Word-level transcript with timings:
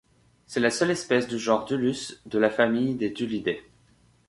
C'est 0.47 0.59
la 0.59 0.71
seule 0.71 0.89
espèce 0.89 1.27
du 1.27 1.37
genre 1.37 1.63
Dulus 1.65 2.17
et 2.25 2.29
de 2.29 2.39
la 2.39 2.49
famille 2.49 2.95
des 2.95 3.11
Dulidae. 3.11 3.61